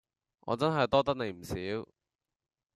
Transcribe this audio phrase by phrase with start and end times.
[0.39, 1.55] 我真係多得你唔少